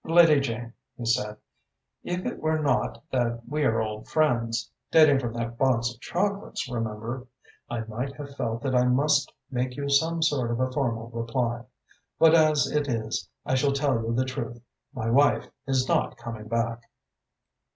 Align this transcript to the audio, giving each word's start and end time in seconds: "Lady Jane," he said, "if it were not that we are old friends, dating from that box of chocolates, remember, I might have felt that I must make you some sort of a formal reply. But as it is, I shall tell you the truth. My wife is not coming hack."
"Lady 0.03 0.39
Jane," 0.39 0.73
he 0.97 1.05
said, 1.05 1.37
"if 2.03 2.25
it 2.25 2.39
were 2.39 2.57
not 2.57 3.03
that 3.11 3.47
we 3.47 3.63
are 3.63 3.79
old 3.79 4.07
friends, 4.07 4.71
dating 4.89 5.19
from 5.19 5.31
that 5.33 5.59
box 5.59 5.93
of 5.93 5.99
chocolates, 6.01 6.67
remember, 6.67 7.27
I 7.69 7.81
might 7.81 8.15
have 8.15 8.35
felt 8.35 8.63
that 8.63 8.73
I 8.73 8.85
must 8.85 9.31
make 9.51 9.77
you 9.77 9.87
some 9.89 10.23
sort 10.23 10.49
of 10.49 10.59
a 10.59 10.71
formal 10.71 11.11
reply. 11.11 11.65
But 12.17 12.33
as 12.33 12.65
it 12.65 12.87
is, 12.87 13.29
I 13.45 13.53
shall 13.53 13.73
tell 13.73 14.01
you 14.01 14.11
the 14.15 14.25
truth. 14.25 14.59
My 14.91 15.07
wife 15.11 15.45
is 15.67 15.87
not 15.87 16.17
coming 16.17 16.49
hack." 16.49 16.81